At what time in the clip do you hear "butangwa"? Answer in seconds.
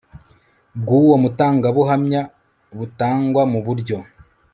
2.77-3.41